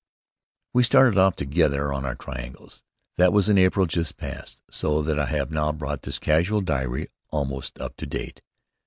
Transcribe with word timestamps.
We 0.73 0.81
started 0.81 1.19
off 1.19 1.35
together 1.35 1.93
on 1.93 2.05
our 2.07 2.15
triangles. 2.15 2.81
That 3.17 3.31
was 3.31 3.49
in 3.49 3.59
April, 3.59 3.85
just 3.85 4.17
passed, 4.17 4.63
so 4.67 5.03
that 5.03 5.19
I 5.19 5.27
have 5.27 5.51
now 5.51 5.71
brought 5.71 6.01
this 6.01 6.17
casual 6.17 6.61
diary 6.61 7.05
almost 7.29 7.77
up 7.79 7.97
to 7.97 8.07
date. 8.07 8.41